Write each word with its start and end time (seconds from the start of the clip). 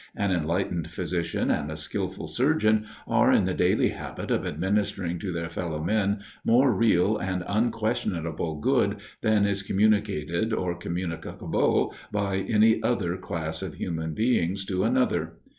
An 0.15 0.31
enlightened 0.31 0.89
physician 0.89 1.51
and 1.51 1.69
a 1.71 1.75
skilful 1.75 2.27
surgeon, 2.27 2.87
are 3.07 3.31
in 3.31 3.45
the 3.45 3.53
daily 3.53 3.89
habit 3.89 4.31
of 4.31 4.47
administering 4.47 5.19
to 5.19 5.31
their 5.31 5.47
fellow 5.47 5.79
men 5.83 6.21
more 6.43 6.73
real 6.73 7.19
and 7.19 7.43
unquestionable 7.47 8.59
good, 8.61 8.95
than 9.21 9.45
is 9.45 9.61
communicated, 9.61 10.53
or 10.53 10.73
communicable 10.75 11.93
by 12.11 12.37
any 12.37 12.81
other 12.81 13.15
class 13.15 13.61
of 13.61 13.75
human 13.75 14.15
beings 14.15 14.65
to 14.65 14.83
another. 14.83 15.33